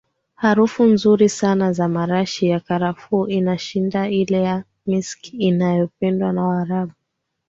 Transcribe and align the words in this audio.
Harufu 0.35 0.83
nzuuri 0.83 1.29
sana 1.29 1.73
ya 1.77 1.87
marashi 1.87 2.47
ya 2.49 2.59
karafuu 2.59 3.27
inashinda 3.27 4.09
ile 4.09 4.41
ya 4.43 4.63
Misk 4.87 5.33
inayopendwa 5.33 6.33
na 6.33 6.43
Waarabu 6.47 6.93